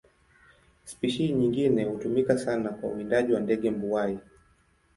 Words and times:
Spishi 0.83 1.29
nyingine 1.33 1.83
hutumika 1.85 2.37
sana 2.37 2.69
kwa 2.69 2.89
uwindaji 2.89 3.31
kwa 3.31 3.41
ndege 3.41 3.71
mbuai. 3.71 4.19